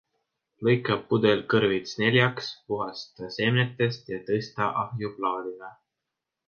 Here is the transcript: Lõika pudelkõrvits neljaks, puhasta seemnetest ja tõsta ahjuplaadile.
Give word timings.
Lõika 0.67 0.95
pudelkõrvits 1.11 1.93
neljaks, 2.05 2.49
puhasta 2.71 3.31
seemnetest 3.37 4.13
ja 4.15 4.23
tõsta 4.31 4.75
ahjuplaadile. 4.87 5.75